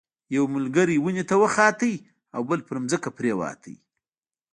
[0.35, 1.93] یو ملګری ونې ته وختلو
[2.35, 3.61] او بل په ځمکه پریوت.